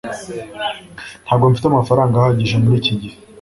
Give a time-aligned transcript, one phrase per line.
[1.25, 3.17] Ntabwo mfite amafaranga ahagije muri iki gihe